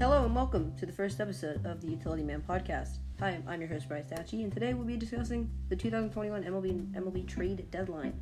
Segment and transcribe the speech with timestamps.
[0.00, 2.98] Hello and welcome to the first episode of the Utility Man podcast.
[3.18, 7.26] Hi, I'm your host Bryce Dachi, and today we'll be discussing the 2021 MLB MLB
[7.26, 8.12] trade deadline,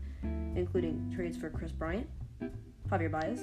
[0.56, 2.08] including trades for Kris Bryant,
[2.88, 3.40] Javier Baez,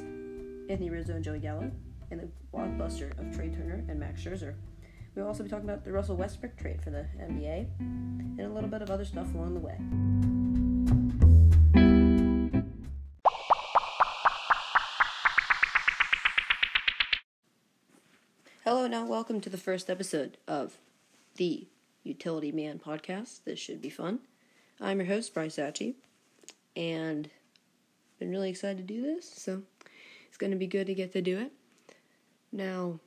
[0.68, 1.70] Anthony Rizzo, and Joey Gallo,
[2.10, 4.56] and the blockbuster of Trea Turner and Max Scherzer.
[5.14, 8.68] We'll also be talking about the Russell Westbrook trade for the NBA, and a little
[8.68, 9.78] bit of other stuff along the way.
[19.14, 20.80] Welcome to the first episode of
[21.36, 21.68] the
[22.04, 23.44] Utility Man podcast.
[23.46, 24.18] This should be fun.
[24.82, 25.94] I'm your host, Bryce Atchie,
[26.76, 29.62] and I've been really excited to do this, so
[30.28, 31.52] it's going to be good to get to do it.
[32.52, 33.02] Now,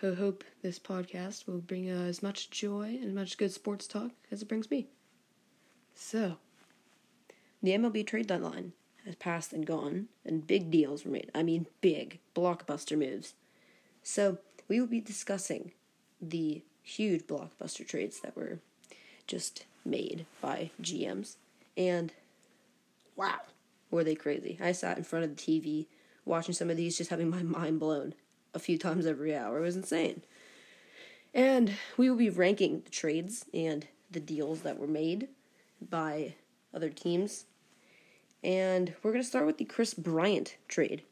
[0.00, 4.12] I hope this podcast will bring uh, as much joy and much good sports talk
[4.30, 4.86] as it brings me.
[5.96, 6.36] So,
[7.64, 11.32] the MLB trade deadline has passed and gone, and big deals were made.
[11.34, 13.34] I mean, big, blockbuster moves.
[14.04, 14.38] So,
[14.68, 15.72] we will be discussing
[16.20, 18.58] the huge blockbuster trades that were
[19.26, 21.36] just made by GMs.
[21.76, 22.12] And
[23.16, 23.40] wow,
[23.90, 24.58] were they crazy!
[24.60, 25.86] I sat in front of the TV
[26.24, 28.14] watching some of these, just having my mind blown
[28.54, 29.58] a few times every hour.
[29.58, 30.22] It was insane.
[31.34, 35.28] And we will be ranking the trades and the deals that were made
[35.80, 36.34] by
[36.74, 37.44] other teams.
[38.42, 41.02] And we're going to start with the Kris Bryant trade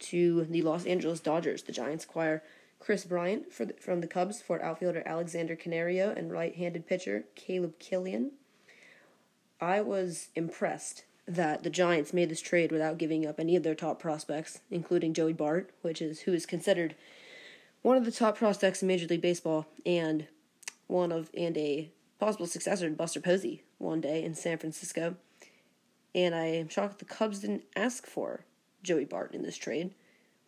[0.00, 1.62] to the Los Angeles Dodgers.
[1.62, 2.42] The Giants acquire
[2.84, 7.78] Kris Bryant for the, from the Cubs for outfielder Alexander Canario and right-handed pitcher Caleb
[7.78, 8.32] Killian.
[9.58, 13.74] I was impressed that the Giants made this trade without giving up any of their
[13.74, 16.94] top prospects, including Joey Bart, which is who is considered
[17.80, 20.26] one of the top prospects in Major League Baseball and
[20.86, 21.90] one of and a
[22.20, 25.16] possible successor to Buster Posey one day in San Francisco.
[26.14, 28.44] And I am shocked the Cubs didn't ask for
[28.82, 29.94] Joey Bart in this trade,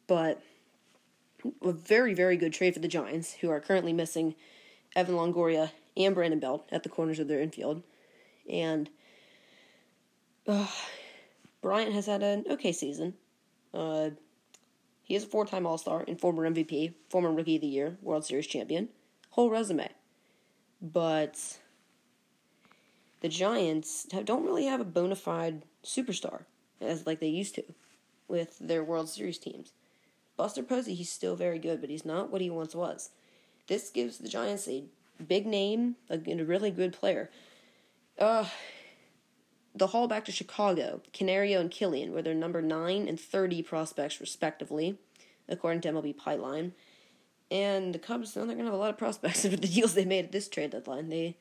[0.07, 0.43] but
[1.63, 4.35] a very, very good trade for the Giants, who are currently missing
[4.95, 7.83] Evan Longoria and Brandon Belt at the corners of their infield.
[8.49, 8.91] And
[10.47, 10.67] uh,
[11.63, 13.15] Bryant has had an okay season.
[13.73, 14.11] Uh,
[15.03, 17.97] he is a four time All Star and former MVP, former Rookie of the Year,
[18.03, 18.89] World Series champion.
[19.31, 19.89] Whole resume.
[20.81, 21.59] But
[23.21, 26.43] the Giants don't really have a bona fide superstar
[26.81, 27.65] as like they used to
[28.29, 29.73] with their World Series teams.
[30.37, 33.11] Buster Posey, he's still very good, but he's not what he once was.
[33.67, 34.85] This gives the Giants a
[35.27, 37.31] big name and a really good player.
[38.19, 38.47] Uh,
[39.75, 44.21] the haul back to Chicago, Canario and Killian were their number 9 and 30 prospects,
[44.21, 44.99] respectively,
[45.49, 46.73] according to MLB Pipeline.
[47.51, 50.05] And the Cubs, they're going to have a lot of prospects with the deals they
[50.05, 51.09] made at this trade deadline.
[51.09, 51.37] They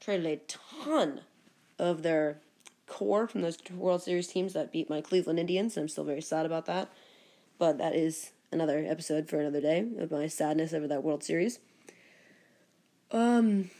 [0.00, 0.40] traded a
[0.86, 1.20] ton
[1.78, 2.38] of their
[2.86, 6.22] core from those World Series teams that beat my Cleveland Indians, and I'm still very
[6.22, 6.90] sad about that.
[7.60, 11.58] But that is another episode for another day of my sadness over that World Series.
[13.10, 13.70] Um,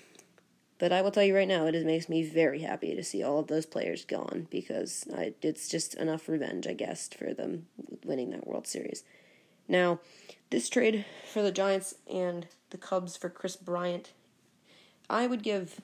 [0.78, 3.38] but I will tell you right now, it makes me very happy to see all
[3.38, 7.68] of those players gone because I, it's just enough revenge, I guess, for them
[8.04, 9.02] winning that World Series.
[9.66, 10.00] Now,
[10.50, 14.12] this trade for the Giants and the Cubs for Kris Bryant,
[15.08, 15.80] I would give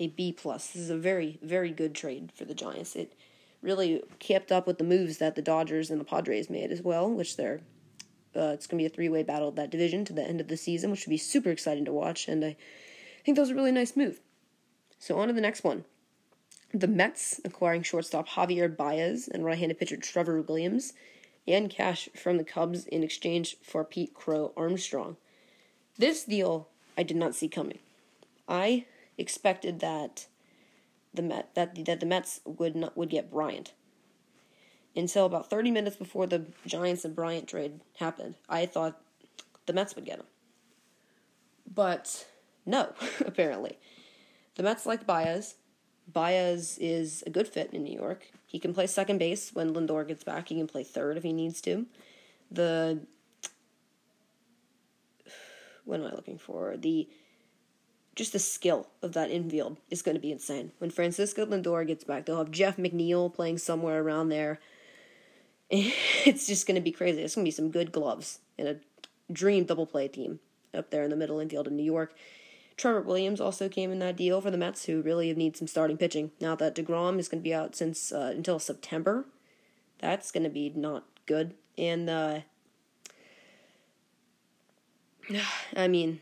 [0.00, 0.68] a B plus.
[0.68, 2.96] This is a very, very good trade for the Giants.
[2.96, 3.12] It
[3.64, 7.10] really kept up with the moves that the Dodgers and the Padres made as well,
[7.10, 7.60] which they're
[8.36, 10.40] uh, it's going to be a three way battle of that division to the end
[10.40, 12.28] of the season, which should be super exciting to watch.
[12.28, 12.56] And I
[13.24, 14.20] think that was a really nice move.
[14.98, 15.84] So on to the next one.
[16.72, 20.92] The Mets acquiring shortstop Javier Baez and right-handed pitcher Trevor Williams,
[21.46, 25.16] and cash from the Cubs in exchange for Pete Crow Armstrong.
[25.98, 27.78] This deal I did not see coming.
[28.48, 28.86] I
[29.16, 30.26] expected that
[31.14, 33.72] the Met that that the Mets would not would get Bryant.
[34.96, 39.00] Until about 30 minutes before the Giants and Bryant trade happened, I thought
[39.66, 40.26] the Mets would get him.
[41.72, 42.26] But
[42.64, 42.92] no,
[43.26, 43.78] apparently.
[44.54, 45.56] The Mets like Baez.
[46.06, 48.30] Baez is a good fit in New York.
[48.46, 50.48] He can play second base when Lindor gets back.
[50.48, 51.86] He can play third if he needs to.
[52.50, 53.00] The
[55.84, 56.76] what am I looking for?
[56.76, 57.08] The
[58.14, 60.72] just the skill of that infield is going to be insane.
[60.78, 64.60] When Francisco Lindor gets back, they'll have Jeff McNeil playing somewhere around there.
[65.70, 67.22] It's just going to be crazy.
[67.22, 68.76] It's going to be some good gloves and a
[69.32, 70.40] dream double play team
[70.72, 72.14] up there in the middle infield in New York.
[72.76, 75.96] Trevor Williams also came in that deal for the Mets, who really need some starting
[75.96, 76.32] pitching.
[76.40, 79.26] Now that Degrom is going to be out since uh, until September,
[79.98, 81.54] that's going to be not good.
[81.76, 82.40] And uh,
[85.76, 86.20] I mean,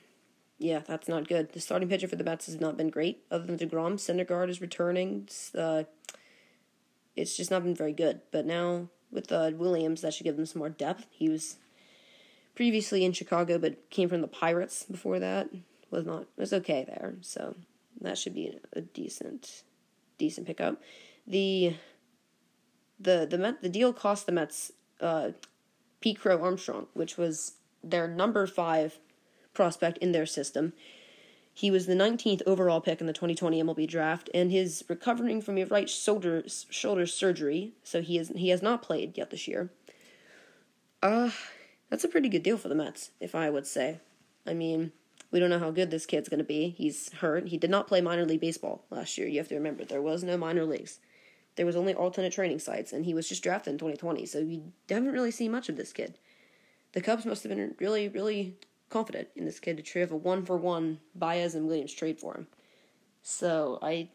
[0.62, 1.52] yeah, that's not good.
[1.52, 3.24] The starting pitcher for the Mets has not been great.
[3.30, 5.24] Other than Degrom, Syndergaard is returning.
[5.26, 5.84] It's, uh,
[7.16, 8.20] it's just not been very good.
[8.30, 11.06] But now with uh, Williams, that should give them some more depth.
[11.10, 11.56] He was
[12.54, 15.48] previously in Chicago, but came from the Pirates before that.
[15.90, 17.54] Was not was okay there, so
[18.00, 19.62] that should be a decent
[20.16, 20.80] decent pickup.
[21.26, 21.74] The
[22.98, 24.72] the the Met the deal cost the Mets
[25.02, 25.32] uh,
[26.00, 27.54] Pete Crow Armstrong, which was
[27.84, 28.98] their number five
[29.54, 30.72] prospect in their system.
[31.54, 35.58] He was the 19th overall pick in the 2020 MLB draft, and he's recovering from
[35.58, 39.70] a right shoulder shoulder surgery, so he is he has not played yet this year.
[41.02, 41.30] Uh,
[41.90, 44.00] that's a pretty good deal for the Mets, if I would say.
[44.46, 44.92] I mean,
[45.30, 46.70] we don't know how good this kid's going to be.
[46.70, 47.48] He's hurt.
[47.48, 49.28] He did not play minor league baseball last year.
[49.28, 51.00] You have to remember there was no minor leagues.
[51.56, 54.72] There was only alternate training sites, and he was just drafted in 2020, so you
[54.88, 56.16] haven't really seen much of this kid.
[56.92, 58.56] The Cubs must have been really, really
[58.92, 62.34] confident in this kid to have a one for one Baez and Williams trade for
[62.34, 62.46] him.
[63.22, 64.08] So I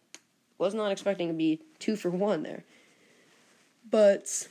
[0.58, 2.64] was not expecting to be two for one there.
[3.90, 4.48] But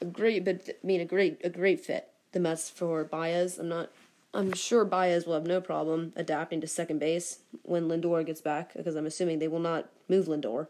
[0.00, 2.08] a great but I mean a great a great fit.
[2.32, 3.58] The Mets for Baez.
[3.58, 3.90] I'm not
[4.32, 8.74] I'm sure Baez will have no problem adapting to second base when Lindor gets back,
[8.74, 10.66] because I'm assuming they will not move Lindor.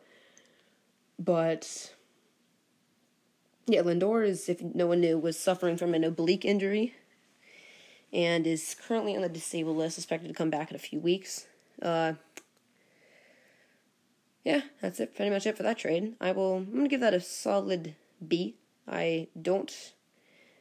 [1.19, 1.93] But
[3.67, 6.95] yeah, Lindor is, if no one knew, was suffering from an oblique injury
[8.13, 11.47] and is currently on the disabled list, expected to come back in a few weeks.
[11.83, 12.15] Uh,
[14.45, 15.15] yeah, that's it.
[15.15, 16.15] Pretty much it for that trade.
[16.21, 16.59] I will.
[16.59, 17.95] I'm gonna give that a solid
[18.27, 18.55] B.
[18.89, 19.93] I don't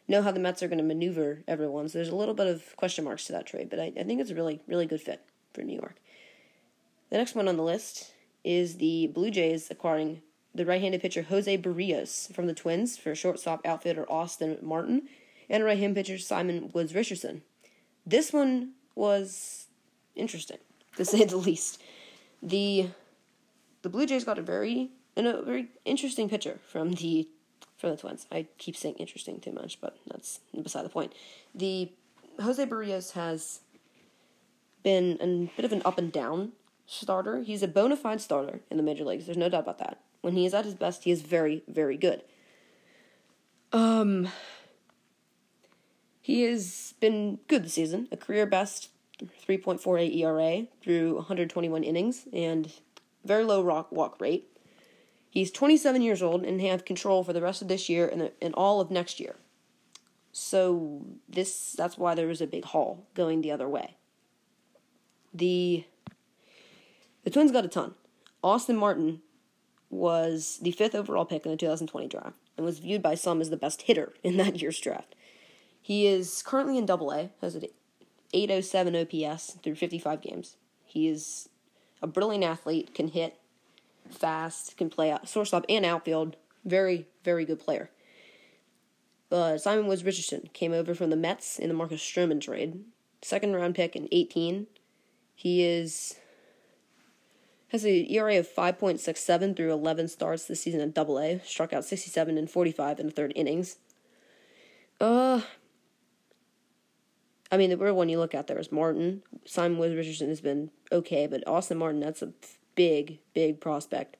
[0.08, 3.04] know how the Mets are to maneuver everyone, so there's a little bit of question
[3.04, 5.22] marks to that trade, but I, I think it's a really, really good fit
[5.54, 5.96] for New York.
[7.10, 8.12] The next one on the list
[8.44, 10.22] is the Blue Jays acquiring
[10.54, 15.04] the right-handed pitcher Jose Berrios from the Twins for shortstop outfielder Austin Martin
[15.50, 17.44] and right-hand pitcher Simon Woods Richardson.
[18.06, 19.68] This one was
[20.16, 20.58] interesting,
[20.98, 21.82] to say the least.
[22.42, 22.90] The
[23.82, 27.28] the Blue Jays got a very and a very interesting pitcher from the
[27.78, 28.26] from the Twins.
[28.32, 31.14] I keep saying interesting too much, but that's beside the point.
[31.54, 31.92] The
[32.42, 33.62] Jose Berrios has
[34.84, 36.52] been a bit of an up and down
[36.86, 37.42] starter.
[37.42, 39.26] He's a bona fide starter in the major leagues.
[39.26, 40.00] There's no doubt about that.
[40.22, 42.24] When he is at his best, he is very, very good.
[43.72, 44.28] Um,
[46.26, 48.08] he has been good this season.
[48.12, 48.90] A career best
[49.48, 52.74] 3.48 ERA through 121 innings and
[53.24, 54.48] very low rock walk rate.
[55.30, 58.32] He's 27 years old and have control for the rest of this year and, the,
[58.42, 59.36] and all of next year.
[60.32, 63.96] So this that's why there was a big haul going the other way.
[65.32, 65.86] The
[67.24, 67.94] the Twins got a ton.
[68.44, 69.22] Austin Martin
[69.92, 73.52] was the fifth overall pick in the 2020 draft and was viewed by some as
[73.52, 75.14] the best hitter in that year's draft.
[75.86, 77.66] He is currently in Double A, has an
[78.34, 80.56] 807 OPS through 55 games.
[80.84, 81.48] He is
[82.02, 83.38] a brilliant athlete, can hit
[84.10, 86.38] fast, can play out, shortstop and outfield.
[86.66, 87.92] Very, very good player.
[89.30, 92.84] Simon Woods Richardson came over from the Mets in the Marcus Stroman trade.
[93.22, 94.66] Second round pick in 18.
[95.36, 96.16] He is
[97.68, 101.42] has a ERA of 5.67 through 11 starts this season at Double A.
[101.46, 103.78] Struck out 67 and 45 in the third innings.
[105.00, 105.42] Uh,
[107.52, 109.22] I mean, the real one you look at there is Martin.
[109.46, 112.34] Simon Woods Richardson has been okay, but Austin Martin, that's a
[112.76, 114.18] big, big prospect.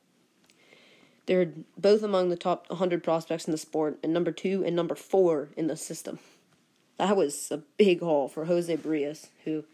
[1.26, 4.96] They're both among the top 100 prospects in the sport, and number two and number
[4.96, 6.20] four in the system.
[6.98, 9.66] That was a big haul for Jose Berrios, who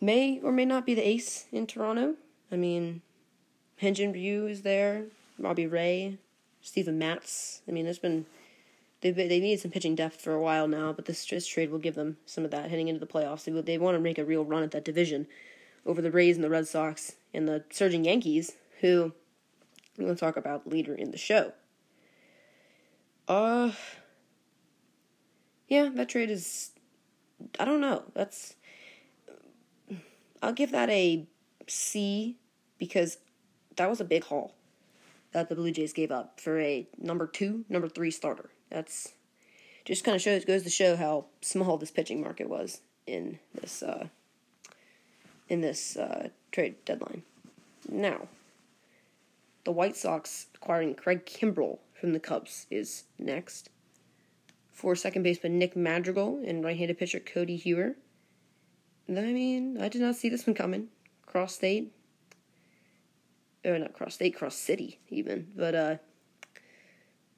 [0.00, 2.16] may or may not be the ace in Toronto.
[2.50, 3.00] I mean,
[3.80, 5.06] Hyun-Jin Ryu is there,
[5.38, 6.18] Robbie Ray,
[6.60, 7.62] Steven Matz.
[7.66, 8.26] I mean, there's been
[9.02, 11.78] they they needed some pitching depth for a while now, but this, this trade will
[11.78, 13.44] give them some of that heading into the playoffs.
[13.44, 15.26] They they want to make a real run at that division
[15.84, 19.12] over the Rays and the Red Sox and the surging Yankees, who
[19.98, 21.52] I'm going to talk about later in the show.
[23.28, 23.72] Uh,
[25.68, 26.70] yeah, that trade is.
[27.58, 28.04] I don't know.
[28.14, 28.54] That's.
[30.40, 31.26] I'll give that a
[31.68, 32.36] C
[32.78, 33.18] because
[33.76, 34.54] that was a big haul
[35.32, 38.50] that the Blue Jays gave up for a number two, number three starter.
[38.72, 39.12] That's
[39.84, 43.82] just kind of shows goes to show how small this pitching market was in this
[43.82, 44.06] uh,
[45.48, 47.22] in this uh, trade deadline.
[47.88, 48.28] Now,
[49.64, 53.68] the White Sox acquiring Craig Kimbrel from the Cubs is next.
[54.72, 57.94] For second baseman Nick Madrigal and right-handed pitcher Cody Heuer.
[59.08, 60.88] I mean, I did not see this one coming.
[61.26, 61.92] Cross state,
[63.64, 65.48] or not cross state, cross city even.
[65.54, 65.96] But uh,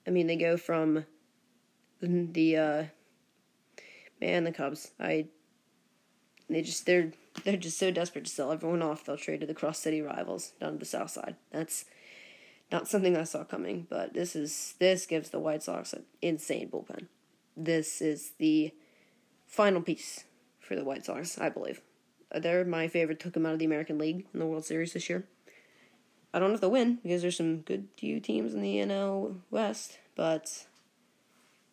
[0.07, 1.05] I mean, they go from
[2.01, 2.85] the uh,
[4.21, 4.93] man, the Cubs.
[4.99, 5.27] I
[6.49, 7.13] they just they're
[7.45, 9.05] they're just so desperate to sell everyone off.
[9.05, 11.37] They'll trade to the cross city rivals down to the south side.
[11.51, 11.85] That's
[12.71, 16.69] not something I saw coming, but this is this gives the White Sox an insane
[16.71, 17.07] bullpen.
[17.57, 18.73] This is the
[19.47, 20.25] final piece
[20.61, 21.81] for the White Sox, I believe.
[22.33, 23.21] Uh, they're my favorite.
[23.21, 25.25] Took them out of the American League in the World Series this year.
[26.33, 29.37] I don't know if they'll win because there's some good few teams in the NL
[29.51, 30.67] West, but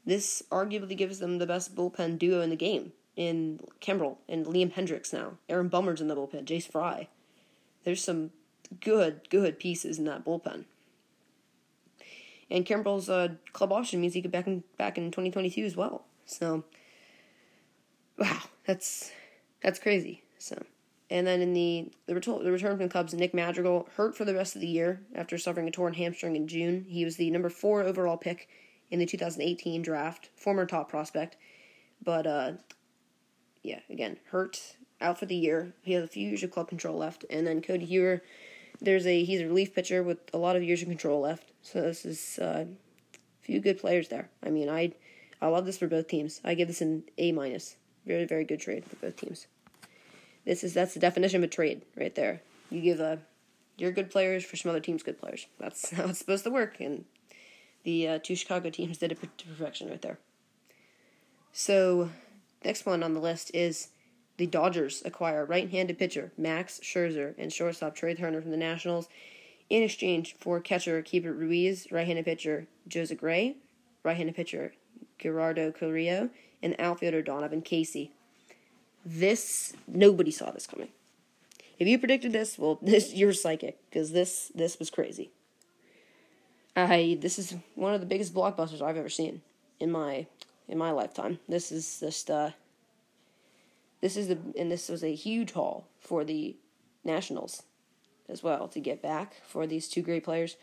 [0.06, 4.74] this arguably gives them the best bullpen duo in the game in Kimbrel and Liam
[4.74, 5.34] Hendriks now.
[5.50, 7.08] Aaron Bummer's in the bullpen, Jace Fry.
[7.84, 8.32] There's some
[8.80, 10.66] good, good pieces in that bullpen.
[12.50, 16.06] And Kimbrel's uh, club option means he could back in back in 2022 as well.
[16.26, 16.66] So,
[18.18, 19.12] wow, that's
[19.64, 20.24] that's crazy.
[20.38, 20.62] So,
[21.10, 24.26] and then in the the return, the return from the Cubs, Nick Madrigal hurt for
[24.26, 26.86] the rest of the year after suffering a torn hamstring in June.
[26.90, 28.50] He was the number four overall pick
[28.92, 31.38] in the 2018 draft, former top prospect,
[32.04, 32.52] but uh,
[33.64, 35.74] yeah, again hurt out for the year.
[35.82, 38.22] He has a few years of club control left, and then Cody Heuer,
[38.82, 41.52] there's a he's a relief pitcher with a lot of years of control left.
[41.62, 44.30] So this is uh, a few good players there.
[44.44, 44.94] I mean, I
[45.42, 46.42] I love this for both teams.
[46.44, 47.78] I give this an A minus.
[48.06, 49.48] Very very good trade for both teams.
[50.46, 52.42] This is that's the definition of a trade right there.
[52.70, 53.20] You give a
[53.78, 55.48] your good players for some other teams' good players.
[55.60, 57.06] That's how it's supposed to work, and
[57.84, 60.20] the uh, two Chicago teams did it to perfection right there.
[61.54, 62.10] So,
[62.64, 63.90] next one on the list is
[64.38, 69.10] the Dodgers acquire right-handed pitcher Max Scherzer and shortstop Trea Turner from the Nationals
[69.70, 73.56] in exchange for catcher Keibert Ruiz, right-handed pitcher Josiah Gray,
[74.04, 74.74] right-handed pitcher
[75.20, 76.30] Gerardo Carrillo,
[76.64, 78.12] and outfielder Donovan Casey.
[79.06, 80.90] This nobody saw this coming.
[81.80, 85.32] If you predicted this, well, this you're psychic because this this was crazy.
[86.76, 89.42] I this is one of the biggest blockbusters I've ever seen
[89.80, 90.28] in my
[90.68, 91.40] in my lifetime.
[91.48, 92.52] This is just uh
[94.02, 96.56] this is the and this was a huge haul for the
[97.04, 97.64] Nationals
[98.30, 100.56] as well to get back for these two great players.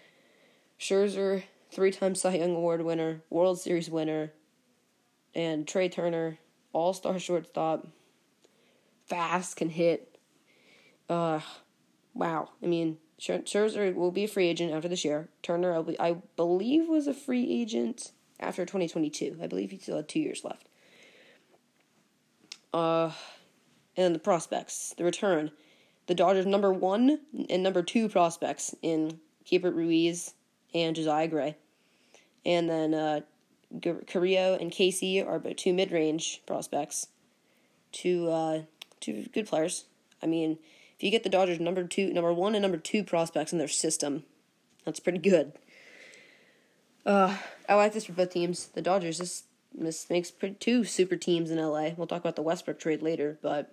[0.78, 4.32] Scherzer, three-time Cy Young Award winner, World Series winner,
[5.34, 6.38] and Trea Turner,
[6.72, 7.88] All-Star shortstop,
[9.06, 10.16] fast, can hit.
[11.08, 11.40] Uh,
[12.14, 12.50] wow.
[12.62, 15.28] I mean, Scherzer will be a free agent after this year.
[15.42, 19.38] Turner, I believe, was a free agent after 2022.
[19.42, 20.68] I believe he still had two years left.
[22.72, 23.10] Uh,
[23.96, 25.50] and the prospects, the return,
[26.06, 27.20] the Dodgers' number one
[27.50, 30.34] and number two prospects in Keibert Ruiz
[30.72, 31.56] and Josiah Gray,
[32.44, 33.20] and then uh,
[34.06, 37.08] Carrillo and Casey are two mid-range prospects,
[37.90, 38.62] two uh,
[39.00, 39.84] two good players.
[40.22, 40.58] I mean
[40.99, 43.69] if you get the Dodgers number two, number one and number two prospects in their
[43.69, 44.25] system,
[44.85, 45.52] that's pretty good.
[47.07, 47.37] Uh,
[47.69, 48.67] I like this for both teams.
[48.67, 51.90] The Dodgers, this this makes two super teams in LA.
[51.97, 53.73] We'll talk about the Westbrook trade later, but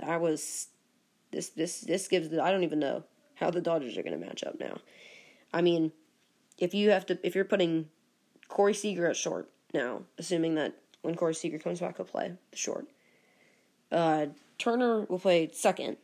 [0.00, 0.68] I was
[1.32, 3.02] this this this gives the, I don't even know
[3.34, 4.78] how the Dodgers are going to match up now.
[5.52, 5.90] I mean,
[6.58, 7.88] if you have to if you're putting
[8.46, 12.86] Corey Seager at short now, assuming that when Corey Seager comes back, he'll play short.
[13.90, 14.26] Uh,
[14.58, 15.96] Turner will play second,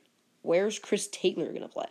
[0.49, 1.90] where's Chris Taylor going to play?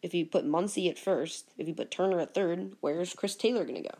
[0.00, 3.64] If you put Muncy at first, if you put Turner at third, where's Chris Taylor
[3.64, 3.96] going to go?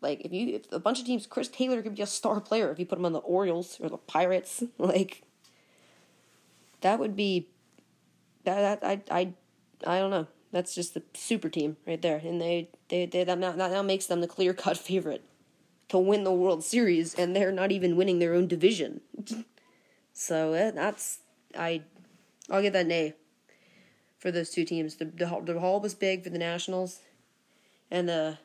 [0.00, 2.72] Like if you if a bunch of teams, Chris Taylor could be a star player
[2.72, 4.64] if you put him on the Orioles or the Pirates.
[4.78, 5.22] Like
[6.80, 7.46] that would be
[8.42, 9.34] that, that I I
[9.86, 10.26] I don't know.
[10.50, 13.82] That's just the super team right there, and they they, they that now, that now
[13.82, 15.22] makes them the clear cut favorite
[15.90, 19.00] to win the World Series, and they're not even winning their own division.
[20.12, 21.20] so eh, that's
[21.56, 21.82] I
[22.50, 23.14] I'll give that an A
[24.18, 24.96] for those two teams.
[24.96, 27.00] The the, the haul was big for the Nationals,
[27.90, 28.38] and the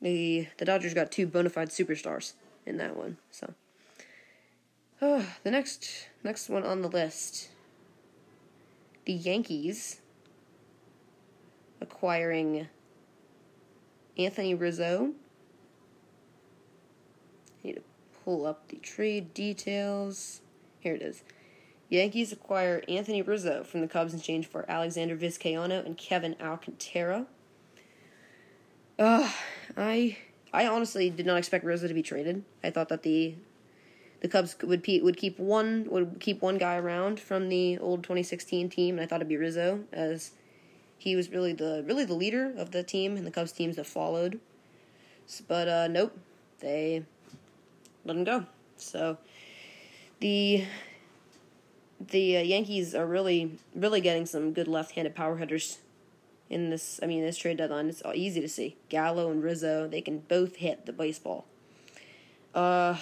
[0.00, 2.34] the the Dodgers got two bona fide superstars
[2.66, 3.18] in that one.
[3.30, 3.54] So,
[5.00, 7.48] oh, the next next one on the list,
[9.04, 10.00] the Yankees
[11.80, 12.68] acquiring
[14.16, 15.12] Anthony Rizzo.
[17.62, 17.82] I need to
[18.24, 20.40] pull up the trade details.
[20.80, 21.22] Here it is.
[21.94, 27.26] Yankees acquire Anthony Rizzo from the Cubs in exchange for Alexander Vizcaino and Kevin Alcantara.
[28.98, 29.30] Uh,
[29.76, 30.18] I
[30.52, 32.44] I honestly did not expect Rizzo to be traded.
[32.62, 33.36] I thought that the
[34.20, 38.70] the Cubs would would keep one would keep one guy around from the old 2016
[38.70, 40.32] team, and I thought it'd be Rizzo as
[40.98, 43.86] he was really the really the leader of the team and the Cubs teams that
[43.86, 44.40] followed.
[45.46, 46.18] But uh, nope,
[46.58, 47.04] they
[48.04, 48.46] let him go.
[48.76, 49.18] So
[50.18, 50.64] the
[52.10, 55.78] the uh, Yankees are really, really getting some good left-handed power hitters
[56.50, 57.00] in this.
[57.02, 57.88] I mean, this trade deadline.
[57.88, 58.76] It's easy to see.
[58.88, 61.46] Gallo and Rizzo, they can both hit the baseball.
[62.54, 62.96] Uh,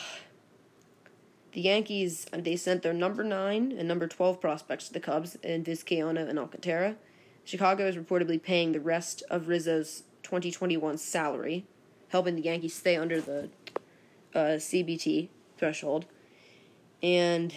[1.52, 5.36] the Yankees, uh, they sent their number nine and number twelve prospects to the Cubs
[5.42, 6.96] in Vizcaino and Alcantara.
[7.44, 11.66] Chicago is reportedly paying the rest of Rizzo's 2021 salary,
[12.08, 13.50] helping the Yankees stay under the
[14.34, 15.28] uh, CBT
[15.58, 16.06] threshold.
[17.02, 17.52] And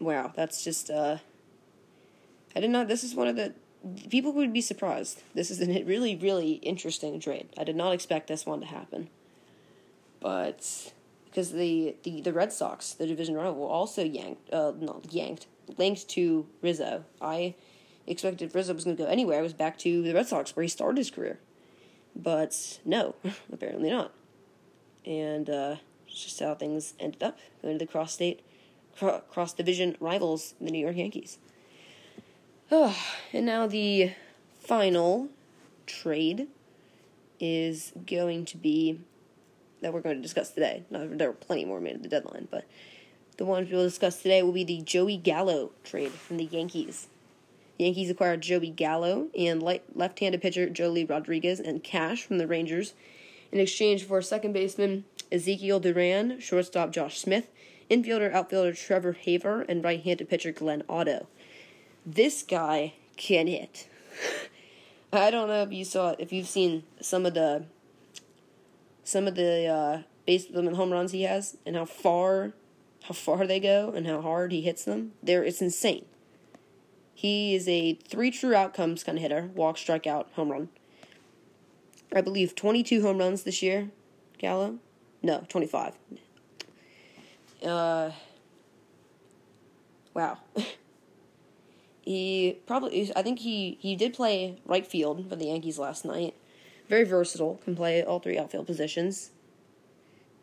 [0.00, 1.18] wow, that's just uh
[2.54, 3.54] I did not this is one of the
[4.10, 5.22] people would be surprised.
[5.34, 7.48] This is a really really interesting trade.
[7.58, 9.08] I did not expect this one to happen.
[10.20, 10.92] But
[11.38, 16.08] because the, the, the Red Sox, the division rival, also yanked, uh, not yanked, linked
[16.08, 17.04] to Rizzo.
[17.20, 17.54] I
[18.06, 19.38] expected Rizzo was going to go anywhere.
[19.38, 21.38] I was back to the Red Sox where he started his career.
[22.16, 23.14] But no,
[23.52, 24.12] apparently not.
[25.06, 25.76] And uh,
[26.08, 28.40] just how things ended up going to the cross state,
[28.98, 31.38] cross division rivals, the New York Yankees.
[32.70, 32.96] Oh,
[33.32, 34.12] and now the
[34.60, 35.28] final
[35.86, 36.48] trade
[37.40, 39.00] is going to be
[39.80, 40.82] that we're going to discuss today.
[40.90, 42.64] there were plenty more made at the deadline, but
[43.36, 47.06] the ones we'll discuss today will be the Joey Gallo trade from the Yankees.
[47.78, 52.94] The Yankees acquired Joey Gallo and left-handed pitcher Joely Rodriguez and cash from the Rangers
[53.52, 57.48] in exchange for second baseman Ezekiel Duran, shortstop Josh Smith,
[57.90, 61.26] infielder outfielder Trevor Hauver, and right-handed pitcher Glenn Otto.
[62.04, 63.88] This guy can hit.
[65.12, 67.64] I don't know if you saw if you've seen some of the
[69.04, 72.52] some of the uh, base and home runs he has and how far
[73.04, 75.12] how far they go and how hard he hits them.
[75.22, 76.04] There, it's insane.
[77.14, 80.68] He is a three true outcomes kind of hitter: walk, strikeout, home run.
[82.14, 83.90] I believe twenty-two home runs this year.
[84.38, 84.78] Gallo,
[85.22, 85.94] no, twenty-five.
[87.64, 88.10] Uh,
[90.14, 90.38] wow.
[92.02, 96.34] he probably, I think he he did play right field for the Yankees last night.
[96.88, 99.30] Very versatile, can play all three outfield positions.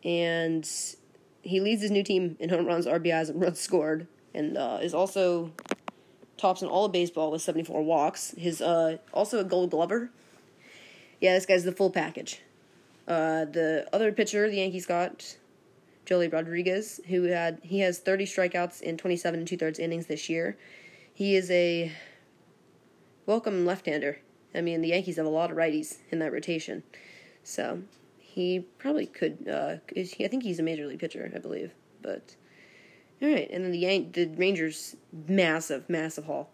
[0.04, 0.68] And
[1.42, 4.94] he leads his new team in home runs, RBIs, and runs scored, and uh, is
[4.94, 5.52] also
[6.36, 8.34] tops in all of baseball with 74 walks.
[8.36, 10.10] His uh, also a Gold Glover.
[11.20, 12.42] Yeah, this guy's the full package.
[13.08, 15.36] Uh, the other pitcher the Yankees got,
[16.06, 20.28] Joely Rodriguez, who had he has 30 strikeouts in 27 and two thirds innings this
[20.28, 20.56] year.
[21.12, 21.92] He is a
[23.26, 24.18] welcome left-hander.
[24.54, 26.82] I mean, the Yankees have a lot of righties in that rotation,
[27.42, 27.82] so
[28.18, 29.48] he probably could.
[29.48, 31.72] Uh, I think he's a major league pitcher, I believe.
[32.00, 32.36] But
[33.20, 34.96] all right, and then the Yan- the Rangers
[35.28, 36.50] massive, massive haul.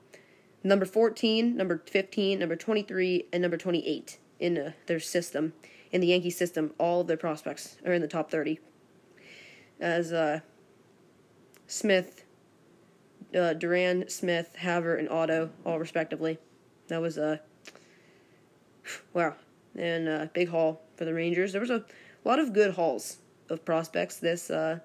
[0.64, 5.52] Number fourteen, number fifteen, number twenty three, and number twenty eight in uh, their system.
[5.90, 8.58] In the Yankee system, all of their prospects are in the top thirty.
[9.82, 10.40] As uh,
[11.66, 12.22] Smith,
[13.36, 16.38] uh, Duran, Smith, Hauver, and Otto, all respectively.
[16.86, 17.36] That was a uh,
[19.12, 19.34] wow,
[19.76, 21.50] and uh, big haul for the Rangers.
[21.50, 21.84] There was a
[22.24, 23.16] lot of good hauls
[23.48, 24.78] of prospects this uh,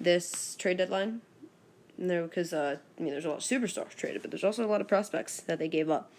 [0.00, 1.20] this trade deadline.
[1.98, 4.80] there because I mean there's a lot of superstars traded, but there's also a lot
[4.80, 6.10] of prospects that they gave up.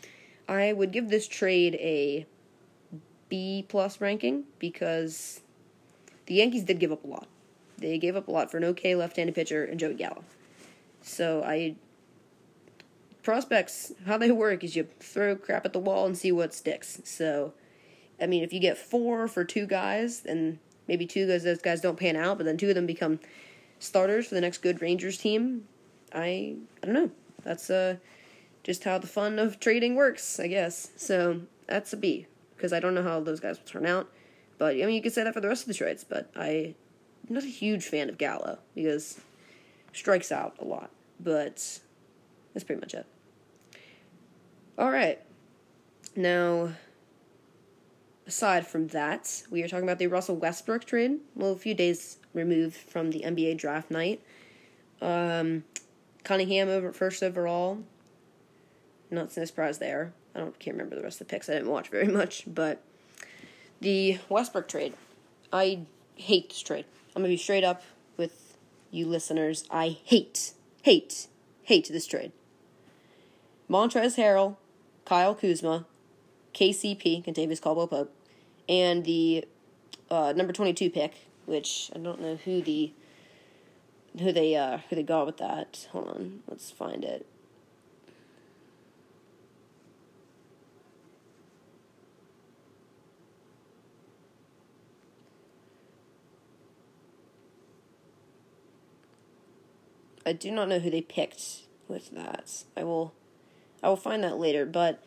[0.48, 2.28] I would give this trade a
[3.28, 5.42] B plus ranking because
[6.28, 7.28] the Yankees did give up a lot.
[7.78, 10.24] They gave up a lot for an okay left-handed pitcher and Joey Gallo.
[11.02, 11.76] So I
[13.24, 17.02] prospects, how they work is you throw crap at the wall and see what sticks.
[17.04, 17.54] So,
[18.22, 21.82] I mean, if you get four for two guys, and maybe two of those guys
[21.82, 23.20] don't pan out, but then two of them become
[23.80, 25.68] starters for the next good Rangers team,
[26.14, 27.12] I I don't know.
[27.44, 27.98] That's uh
[28.64, 30.92] just how the fun of trading works, I guess.
[30.96, 34.10] So that's a B because I don't know how those guys will turn out.
[34.58, 36.04] But I mean, you could say that for the rest of the trades.
[36.04, 36.76] But I,
[37.30, 39.20] not a huge fan of Gallo because
[39.94, 40.92] strikes out a lot.
[41.20, 41.80] But
[42.54, 43.06] that's pretty much it.
[44.78, 45.20] All right.
[46.16, 46.74] Now,
[48.28, 51.20] aside from that, we are talking about the Russell Westbrook trade.
[51.36, 54.22] Well, a few days removed from the NBA draft night.
[55.02, 55.64] Um,
[56.24, 57.80] Cunningham over first overall.
[59.12, 60.14] Not so surprised there.
[60.34, 61.50] I don't can't remember the rest of the picks.
[61.50, 62.82] I didn't watch very much, but
[63.80, 64.94] the Westbrook trade.
[65.54, 65.82] I
[66.16, 66.86] hate this trade.
[67.16, 67.84] I'm gonna be straight up
[68.18, 68.58] with
[68.92, 69.64] you listeners.
[69.72, 70.52] I hate,
[70.84, 71.28] hate,
[71.64, 72.34] hate this trade.
[73.70, 74.58] Montrezl Harrell
[75.06, 75.86] Kyle Kuzma,
[76.54, 78.14] KCP, Kentavious Caldwell Pope,
[78.68, 79.46] and the
[80.10, 81.14] uh, number 22 pick,
[81.46, 82.92] which I don't know who the
[84.20, 85.88] who they uh, who they got with that.
[85.92, 87.26] Hold on, let's find it.
[100.26, 102.64] I do not know who they picked with that.
[102.76, 103.14] I will
[103.84, 105.04] I will find that later, but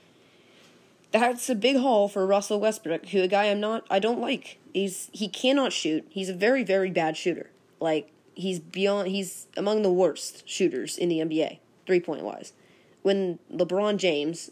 [1.11, 4.59] that's a big haul for Russell Westbrook, who a guy I'm not I don't like.
[4.73, 6.07] He's he cannot shoot.
[6.09, 7.51] He's a very very bad shooter.
[7.81, 12.53] Like he's beyond he's among the worst shooters in the NBA, three-point wise.
[13.03, 14.51] When LeBron James,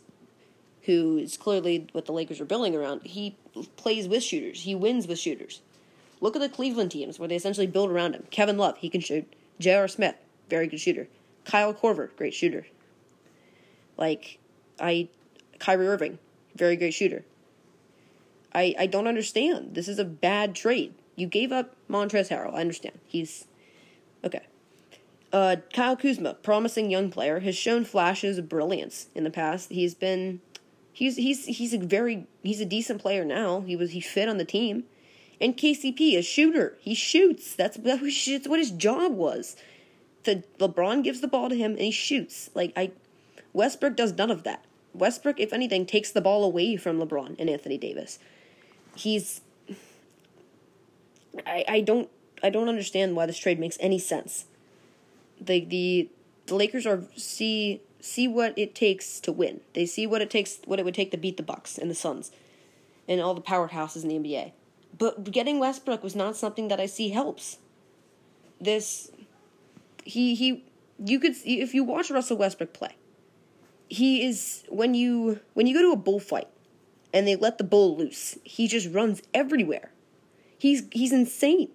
[0.82, 3.36] who is clearly what the Lakers are building around, he
[3.76, 4.62] plays with shooters.
[4.62, 5.60] He wins with shooters.
[6.20, 8.24] Look at the Cleveland teams where they essentially build around him.
[8.30, 9.30] Kevin Love, he can shoot.
[9.58, 9.88] J.R.
[9.88, 10.16] Smith,
[10.48, 11.08] very good shooter.
[11.44, 12.66] Kyle Korver, great shooter.
[13.96, 14.38] Like,
[14.80, 15.08] I,
[15.58, 16.18] Kyrie Irving,
[16.54, 17.24] very great shooter.
[18.54, 19.74] I, I don't understand.
[19.74, 20.94] This is a bad trade.
[21.14, 22.54] You gave up Montrezl Harrell.
[22.54, 22.98] I understand.
[23.06, 23.46] He's
[24.24, 24.42] okay.
[25.32, 29.70] Uh, Kyle Kuzma, promising young player, has shown flashes of brilliance in the past.
[29.70, 30.40] He's been,
[30.92, 33.60] he's he's he's a very he's a decent player now.
[33.60, 34.84] He was he fit on the team,
[35.40, 36.78] and KCP a shooter.
[36.80, 37.54] He shoots.
[37.54, 39.56] That's that's what his job was.
[40.34, 42.50] LeBron gives the ball to him and he shoots.
[42.54, 42.92] Like I,
[43.52, 44.64] Westbrook does none of that.
[44.94, 48.18] Westbrook, if anything, takes the ball away from LeBron and Anthony Davis.
[48.94, 49.42] He's
[51.44, 52.08] I, I don't
[52.42, 54.46] I don't understand why this trade makes any sense.
[55.40, 56.08] The the
[56.46, 59.60] the Lakers are see see what it takes to win.
[59.74, 61.94] They see what it takes what it would take to beat the Bucks and the
[61.94, 62.30] Suns
[63.08, 64.52] and all the powerhouses in the NBA.
[64.98, 67.58] But getting Westbrook was not something that I see helps.
[68.60, 69.10] This
[70.06, 70.64] he he
[71.04, 72.96] you could if you watch Russell Westbrook play.
[73.88, 76.48] He is when you when you go to a bullfight
[77.12, 79.90] and they let the bull loose, he just runs everywhere.
[80.58, 81.70] He's he's insane.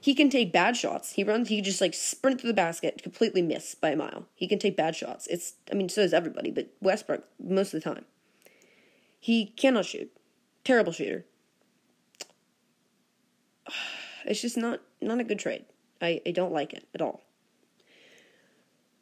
[0.00, 1.12] He can take bad shots.
[1.12, 1.48] He runs.
[1.48, 4.26] He just like sprint through the basket, completely miss by a mile.
[4.34, 5.26] He can take bad shots.
[5.28, 5.54] It's.
[5.70, 8.04] I mean, so does everybody, but Westbrook most of the time.
[9.18, 10.10] He cannot shoot.
[10.62, 11.24] Terrible shooter.
[14.26, 15.66] It's just not not a good trade.
[16.00, 17.23] I, I don't like it at all.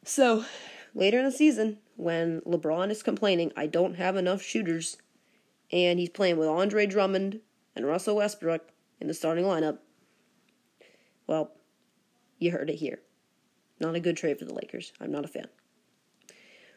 [0.05, 0.43] So,
[0.93, 4.97] later in the season, when LeBron is complaining, I don't have enough shooters,
[5.71, 7.39] and he's playing with Andre Drummond
[7.75, 9.79] and Russell Westbrook in the starting lineup,
[11.25, 11.53] well,
[12.37, 12.99] you heard it here.
[13.79, 14.91] Not a good trade for the Lakers.
[14.99, 15.47] I'm not a fan.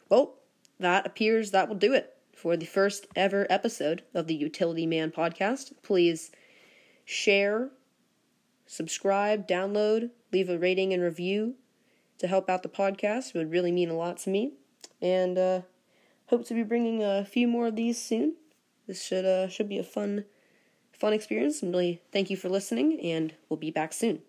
[0.08, 0.36] Well,
[0.78, 5.10] that appears that will do it for the first ever episode of the Utility Man
[5.10, 5.72] podcast.
[5.82, 6.30] Please
[7.04, 7.70] share,
[8.66, 11.56] subscribe, download, leave a rating and review
[12.18, 13.34] to help out the podcast.
[13.34, 14.52] Would really mean a lot to me.
[15.00, 15.60] And uh,
[16.26, 18.36] hope to be bringing a few more of these soon.
[18.86, 20.24] This should uh, should be a fun
[20.92, 21.62] fun experience.
[21.62, 24.22] And really thank you for listening, and we'll be back soon.